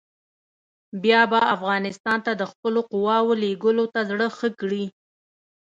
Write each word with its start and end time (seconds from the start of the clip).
بیا 1.03 1.21
به 1.31 1.39
افغانستان 1.55 2.17
ته 2.25 2.31
د 2.35 2.43
خپلو 2.51 2.79
قواوو 2.91 3.39
لېږلو 3.41 3.85
ته 3.93 4.01
زړه 4.09 4.27
ښه 4.37 4.49
کړي. 4.59 4.85